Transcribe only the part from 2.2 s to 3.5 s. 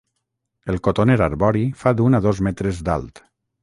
a dos metres d'alt.